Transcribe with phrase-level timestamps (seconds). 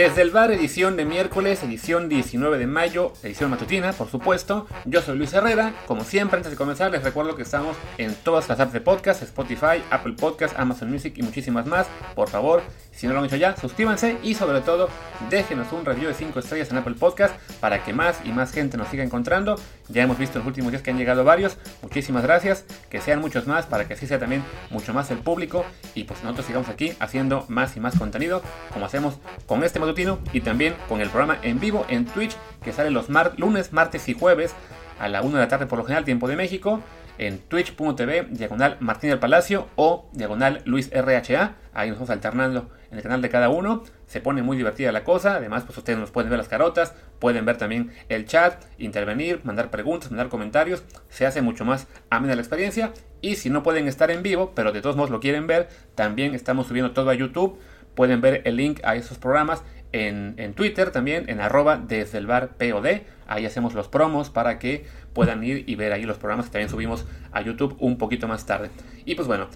[0.00, 4.66] Desde el bar, edición de miércoles, edición 19 de mayo, edición matutina, por supuesto.
[4.86, 5.74] Yo soy Luis Herrera.
[5.86, 9.22] Como siempre, antes de comenzar, les recuerdo que estamos en todas las apps de podcast:
[9.22, 11.86] Spotify, Apple Podcast, Amazon Music y muchísimas más.
[12.14, 14.88] Por favor, si no lo han hecho ya, suscríbanse y, sobre todo,
[15.28, 18.78] déjenos un review de 5 estrellas en Apple Podcast para que más y más gente
[18.78, 19.56] nos siga encontrando.
[19.90, 21.58] Ya hemos visto en los últimos días que han llegado varios.
[21.82, 22.64] Muchísimas gracias.
[22.88, 26.22] Que sean muchos más para que así sea también mucho más el público y pues
[26.22, 28.40] nosotros sigamos aquí haciendo más y más contenido
[28.72, 29.78] como hacemos con este
[30.32, 34.14] y también con el programa en vivo en Twitch que sale los lunes, martes y
[34.14, 34.54] jueves
[34.98, 36.82] a la 1 de la tarde por lo general, tiempo de México,
[37.20, 41.56] en twitch.tv, diagonal Martín del Palacio o diagonal Luis RHA.
[41.74, 43.84] Ahí nos vamos alternando en el canal de cada uno.
[44.06, 45.34] Se pone muy divertida la cosa.
[45.34, 49.70] Además, pues ustedes nos pueden ver las carotas, pueden ver también el chat, intervenir, mandar
[49.70, 50.82] preguntas, mandar comentarios.
[51.10, 52.92] Se hace mucho más amena la experiencia.
[53.20, 56.34] Y si no pueden estar en vivo, pero de todos modos lo quieren ver, también
[56.34, 57.58] estamos subiendo todo a YouTube.
[57.94, 62.56] Pueden ver el link a esos programas en, Twitter también, en arroba desde el bar
[62.56, 63.02] POD.
[63.26, 66.70] Ahí hacemos los promos para que puedan ir y ver ahí los programas que también
[66.70, 68.70] subimos a YouTube un poquito más tarde.
[69.04, 69.48] Y pues bueno,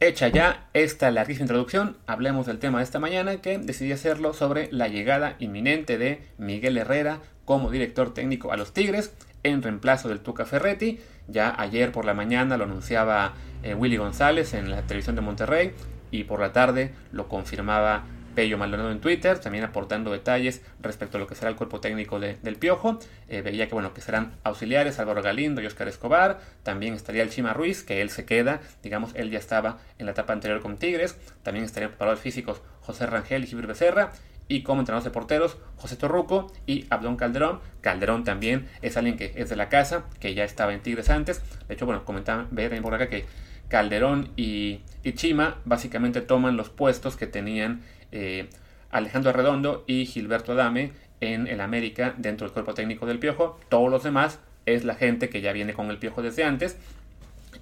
[0.00, 4.68] hecha ya esta larguísima introducción, hablemos del tema de esta mañana que decidí hacerlo sobre
[4.72, 10.20] la llegada inminente de Miguel Herrera como director técnico a los Tigres en reemplazo del
[10.20, 11.00] Tuca Ferretti.
[11.28, 15.72] Ya ayer por la mañana lo anunciaba eh, Willy González en la televisión de Monterrey
[16.10, 18.04] y por la tarde lo confirmaba
[18.38, 22.20] Pello Maldonado en Twitter, también aportando detalles respecto a lo que será el cuerpo técnico
[22.20, 23.00] del Piojo.
[23.28, 26.38] Eh, veía que bueno que serán auxiliares Álvaro Galindo y Oscar Escobar.
[26.62, 30.12] También estaría el Chima Ruiz, que él se queda, digamos, él ya estaba en la
[30.12, 31.18] etapa anterior con Tigres.
[31.42, 34.12] También estarían preparadores físicos José Rangel y Gilbert Becerra.
[34.46, 37.58] Y como entrenadores de porteros, José Torruco y Abdón Calderón.
[37.80, 41.42] Calderón también es alguien que es de la casa, que ya estaba en Tigres antes.
[41.66, 43.26] De hecho, bueno, comentaban, veía también por acá que
[43.66, 44.82] Calderón y
[45.14, 47.82] Chima básicamente toman los puestos que tenían
[48.12, 48.48] eh,
[48.90, 53.58] Alejandro Redondo y Gilberto Adame en el América dentro del cuerpo técnico del Piojo.
[53.68, 56.76] Todos los demás es la gente que ya viene con el Piojo desde antes.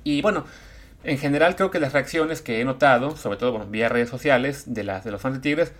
[0.04, 0.44] Y bueno,
[1.04, 4.72] en general creo que las reacciones que he notado, sobre todo bueno, vía redes sociales
[4.72, 5.72] de, las, de los fans de Tigres,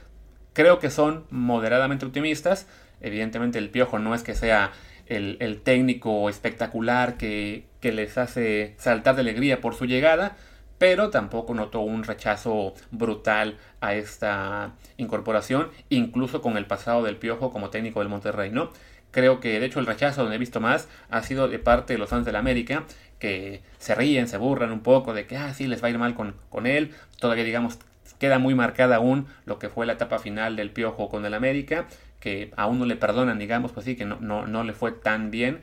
[0.52, 2.66] creo que son moderadamente optimistas.
[3.00, 4.72] Evidentemente el Piojo no es que sea
[5.06, 10.36] el, técnico espectacular que les hace saltar de alegría por su llegada,
[10.78, 17.52] pero tampoco notó un rechazo brutal a esta incorporación, incluso con el pasado del Piojo
[17.52, 18.70] como técnico del Monterrey, ¿no?
[19.10, 21.98] Creo que de hecho el rechazo donde he visto más ha sido de parte de
[21.98, 22.84] los fans del América,
[23.18, 25.98] que se ríen, se burlan un poco de que, ah, sí, les va a ir
[25.98, 27.78] mal con, con él, todavía digamos
[28.18, 31.86] queda muy marcada aún lo que fue la etapa final del Piojo con el América,
[32.20, 35.30] que aún no le perdonan, digamos, pues sí, que no, no, no le fue tan
[35.30, 35.60] bien.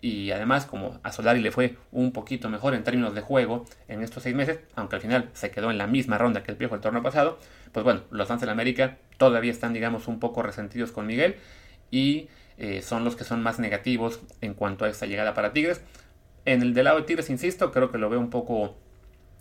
[0.00, 4.02] y además, como a Solari le fue un poquito mejor en términos de juego en
[4.02, 6.74] estos seis meses, aunque al final se quedó en la misma ronda que el Piojo
[6.74, 7.38] el torneo pasado,
[7.72, 11.36] pues bueno, los fans América todavía están, digamos, un poco resentidos con Miguel
[11.90, 15.82] y eh, son los que son más negativos en cuanto a esta llegada para Tigres.
[16.44, 18.76] En el del lado de Tigres, insisto, creo que lo veo un poco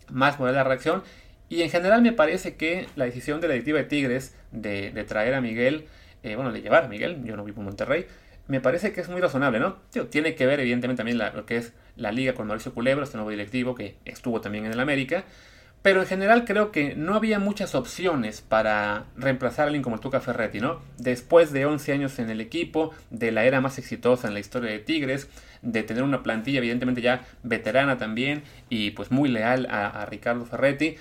[0.09, 1.03] más buena la reacción.
[1.49, 5.33] Y en general me parece que la decisión de la directiva de Tigres de traer
[5.33, 5.87] a Miguel
[6.23, 8.07] eh, bueno, de llevar a Miguel, yo no vivo en Monterrey,
[8.47, 9.77] me parece que es muy razonable, ¿no?
[10.09, 13.29] tiene que ver evidentemente también lo que es la liga con Mauricio Culebro, este nuevo
[13.29, 15.25] directivo que estuvo también en el América,
[15.81, 20.19] pero en general creo que no había muchas opciones para reemplazar a alguien como Tuca
[20.19, 20.81] Ferretti, ¿no?
[20.97, 24.71] Después de 11 años en el equipo, de la era más exitosa en la historia
[24.71, 25.29] de Tigres,
[25.61, 30.97] de tener una plantilla evidentemente ya veterana también y pues muy leal a Ricardo Ferretti,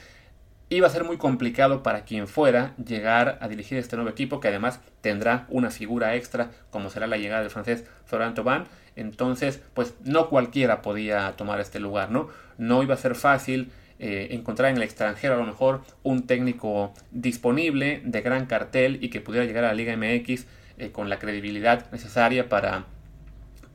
[0.68, 4.48] iba a ser muy complicado para quien fuera llegar a dirigir este nuevo equipo, que
[4.48, 8.64] además tendrá una figura extra, como será la llegada del francés Florent Thauvin.
[8.96, 12.28] Entonces, pues no cualquiera podía tomar este lugar, ¿no?
[12.58, 16.92] No iba a ser fácil eh, encontrar en el extranjero a lo mejor un técnico
[17.12, 20.46] disponible, de gran cartel y que pudiera llegar a la Liga MX
[20.78, 22.86] eh, con la credibilidad necesaria para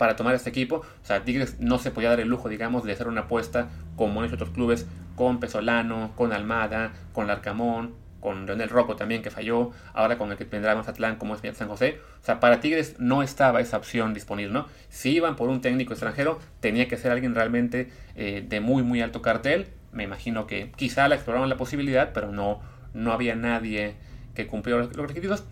[0.02, 0.78] para tomar este equipo.
[0.78, 4.20] O sea, Tigres no se podía dar el lujo, digamos, de hacer una apuesta como
[4.20, 4.88] han hecho otros clubes
[5.22, 10.38] con Pesolano, con Almada, con Larcamón, con Leonel Rocco también que falló, ahora con el
[10.40, 12.00] que tendrá Mazatlán como es San José.
[12.24, 14.66] O sea, para Tigres no estaba esa opción disponible, ¿no?
[14.90, 19.00] Si iban por un técnico extranjero, tenía que ser alguien realmente eh, de muy, muy
[19.00, 19.68] alto cartel.
[19.92, 22.60] Me imagino que quizá la exploraron la posibilidad, pero no,
[22.96, 23.94] no había nadie
[24.34, 25.44] que cumpliera los requisitos.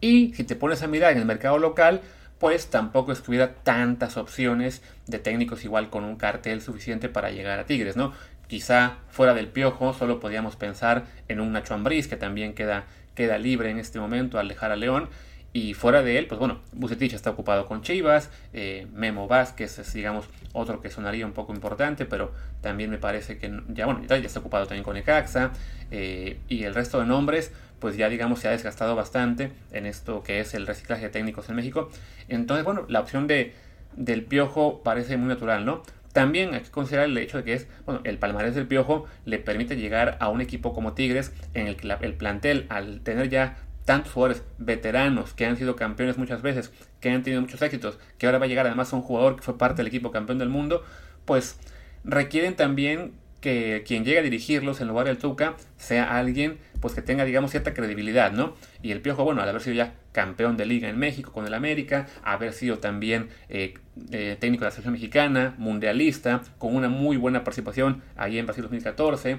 [0.00, 2.00] Y si te pones a mirar en el mercado local,
[2.44, 7.30] pues tampoco es que hubiera tantas opciones de técnicos igual con un cartel suficiente para
[7.30, 8.12] llegar a Tigres, ¿no?
[8.48, 13.38] Quizá fuera del piojo solo podíamos pensar en un Nacho Ambriz que también queda, queda
[13.38, 15.08] libre en este momento al dejar a León.
[15.54, 19.94] Y fuera de él, pues bueno, Bucetich está ocupado con Chivas, eh, Memo Vázquez es,
[19.94, 24.16] digamos, otro que sonaría un poco importante, pero también me parece que ya, bueno, ya
[24.16, 25.52] está ocupado también con Ecaxa,
[25.90, 27.52] eh, y el resto de nombres,
[27.84, 31.50] pues ya digamos se ha desgastado bastante en esto que es el reciclaje de técnicos
[31.50, 31.90] en México.
[32.28, 33.52] Entonces, bueno, la opción de,
[33.94, 35.82] del Piojo parece muy natural, ¿no?
[36.14, 39.38] También hay que considerar el hecho de que es, bueno, el palmarés del Piojo le
[39.38, 43.58] permite llegar a un equipo como Tigres en el que el plantel, al tener ya
[43.84, 48.24] tantos jugadores veteranos que han sido campeones muchas veces, que han tenido muchos éxitos, que
[48.24, 50.48] ahora va a llegar además a un jugador que fue parte del equipo campeón del
[50.48, 50.82] mundo,
[51.26, 51.58] pues
[52.02, 53.12] requieren también
[53.44, 57.50] que quien llegue a dirigirlos en lugar del Tuca sea alguien pues que tenga digamos
[57.50, 58.54] cierta credibilidad, ¿no?
[58.80, 61.52] Y el Piojo, bueno, al haber sido ya campeón de liga en México con el
[61.52, 63.74] América, haber sido también eh,
[64.12, 68.62] eh, técnico de la selección mexicana, mundialista, con una muy buena participación ahí en Brasil
[68.62, 69.36] 2014,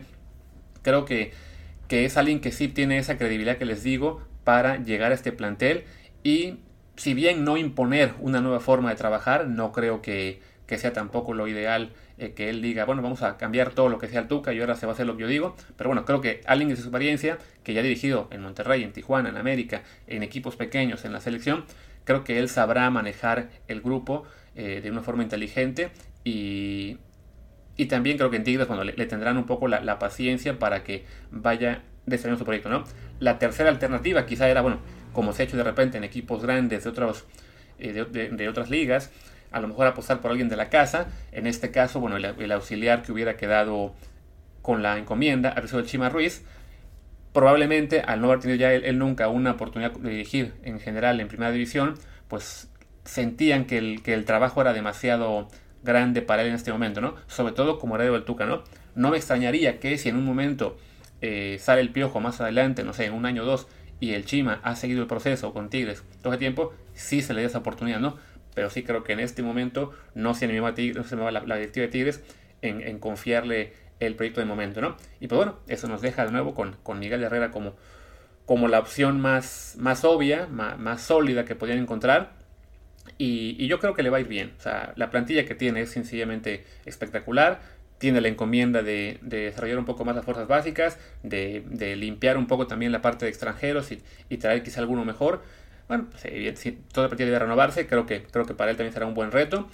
[0.84, 1.34] creo que,
[1.88, 5.32] que es alguien que sí tiene esa credibilidad que les digo para llegar a este
[5.32, 5.86] plantel
[6.22, 6.60] y
[6.96, 11.34] si bien no imponer una nueva forma de trabajar, no creo que, que sea tampoco
[11.34, 14.28] lo ideal eh, que él diga, bueno, vamos a cambiar todo lo que sea el
[14.28, 15.56] Tuca y ahora se va a hacer lo que yo digo.
[15.78, 18.94] Pero bueno, creo que alguien de su experiencia, que ya ha dirigido en Monterrey, en
[18.94, 21.66] Tijuana, en América, en equipos pequeños, en la selección,
[22.06, 24.24] creo que él sabrá manejar el grupo
[24.56, 25.90] eh, de una forma inteligente
[26.24, 26.98] y,
[27.76, 31.06] y también creo que en Tigres, bueno, le, tendrán un poco la, paciencia para que
[31.32, 32.86] vaya desarrollando su proyecto, ¿no?
[33.20, 34.80] La tercera alternativa quizá era, bueno,
[35.12, 37.26] como se ha hecho de repente en equipos grandes de, otros,
[37.80, 39.12] eh, de otras ligas,
[39.56, 41.08] a lo mejor apostar por alguien de la casa.
[41.32, 43.96] En este caso, bueno, el, auxiliar que hubiera quedado
[44.62, 46.44] con la encomienda habría sido Chima Ruiz.
[47.32, 51.30] Probablemente, al no haber tenido ya él, nunca una oportunidad de dirigir en general en
[51.30, 51.96] primera división,
[52.28, 52.70] pues
[53.06, 55.48] sentían que el, que el trabajo era demasiado
[55.84, 57.16] grande para él en este momento, ¿no?
[57.28, 58.62] Sobre todo como heredero del Tuca, ¿no?
[58.94, 60.78] No me extrañaría que si en un momento
[61.22, 63.68] eh, sale el piojo más adelante, no sé, en un año o dos,
[64.02, 67.42] y el Chima ha seguido el proceso con Tigres todo el tiempo, sí se le
[67.42, 68.18] da esa oportunidad, ¿no?
[68.56, 71.56] Pero sí creo que en este momento no se animó, a Tigres, no la, la,
[71.58, 72.24] directiva de Tigres
[72.62, 74.98] en, confiarle el proyecto de momento, ¿no?
[75.20, 77.76] Y pues bueno, eso nos deja de nuevo con, con Miguel Herrera como,
[78.46, 82.32] como la opción más, más obvia, más, sólida que podían encontrar.
[83.18, 84.54] Y, yo creo que le va a ir bien.
[84.58, 87.60] O sea, la plantilla que tiene es sencillamente espectacular.
[87.98, 92.68] Tiene la encomienda de, desarrollar un poco más las fuerzas básicas, de, limpiar un poco
[92.68, 95.44] también la parte de extranjeros y, y traer quizá alguno mejor.
[95.88, 96.24] Bueno, pues,
[96.60, 99.32] si todo partido debe renovarse, creo que, creo que para él también será un buen
[99.32, 99.68] reto.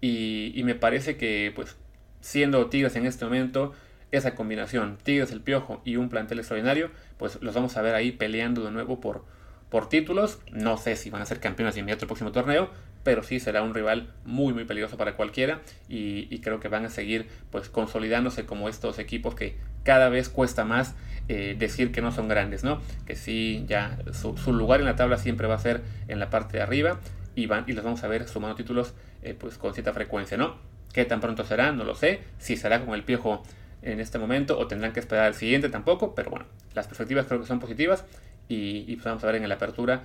[0.00, 1.76] Y, me parece que, pues,
[2.20, 3.72] siendo Tigres en este momento,
[4.10, 8.12] esa combinación, Tigres, el Piojo y un plantel extraordinario, pues los vamos a ver ahí
[8.12, 9.24] peleando de nuevo por,
[9.68, 10.38] por títulos.
[10.52, 12.70] No sé si van a ser campeones de inmediato el próximo torneo,
[13.02, 16.88] pero sí será un rival muy muy peligroso para cualquiera y, creo que van a
[16.88, 20.94] seguir pues consolidándose como estos equipos que cada vez cuesta más
[21.28, 22.80] eh, decir que no son grandes, ¿no?
[23.06, 26.56] Que sí, ya su, lugar en la tabla siempre va a ser en la parte
[26.56, 27.00] de arriba
[27.34, 30.56] y, van, y los vamos a ver sumando títulos eh, pues con cierta frecuencia, ¿no?
[30.92, 31.72] ¿Qué tan pronto será?
[31.72, 32.20] No lo sé.
[32.38, 33.42] Si será con el piojo
[33.82, 37.40] en este momento o tendrán que esperar al siguiente tampoco, pero bueno, las perspectivas creo
[37.40, 38.04] que son positivas
[38.48, 40.04] y, y pues vamos a ver en la apertura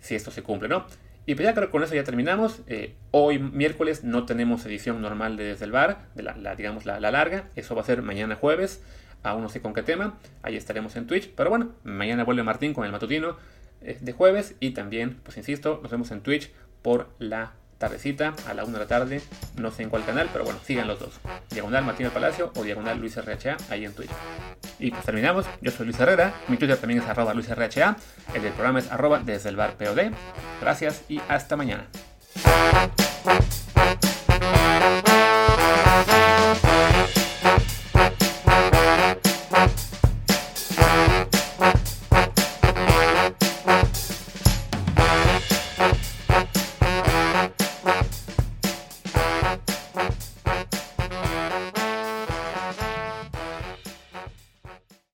[0.00, 0.86] si esto se cumple, ¿no?
[1.28, 2.62] Y pues ya creo que con eso ya terminamos.
[2.68, 6.98] Eh, hoy miércoles no tenemos edición normal de Desde el Bar, de la, digamos la,
[7.00, 7.50] larga.
[7.54, 8.82] Eso va a ser mañana jueves.
[9.22, 10.18] Aún no sé con qué tema.
[10.40, 11.30] Ahí estaremos en Twitch.
[11.36, 13.36] Pero bueno, mañana vuelve Martín con el matutino
[13.82, 14.54] eh, de jueves.
[14.58, 18.78] Y también, pues insisto, nos vemos en Twitch por la tardecita a la 1 de
[18.78, 19.22] la tarde,
[19.56, 21.20] no sé en cuál canal, pero bueno, sigan los dos.
[21.50, 24.10] Diagonal Martín Palacio o Diagonal Luis RHA ahí en Twitch.
[24.78, 27.96] Y pues terminamos, yo soy Luis Herrera, mi Twitter también es arroba Luis RHA,
[28.34, 29.76] el del programa es arroba desde el bar.
[30.60, 31.86] Gracias y hasta mañana.